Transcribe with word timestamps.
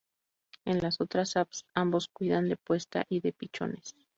En 0.65 0.79
las 0.79 0.99
otras 0.99 1.35
spp., 1.37 1.61
ambos 1.75 2.07
cuidan 2.07 2.49
de 2.49 2.57
puesta 2.57 3.05
y 3.07 3.19
de 3.19 3.33
pichones. 3.33 3.93